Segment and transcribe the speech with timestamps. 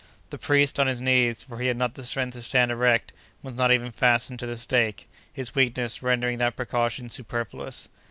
[0.31, 3.13] The priest, on his knees, for he had not the strength to stand erect,
[3.43, 7.87] was not even fastened to the stake, his weakness rendering that precaution superfluous.